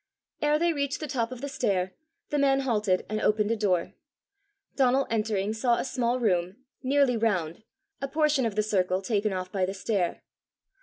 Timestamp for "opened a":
3.21-3.55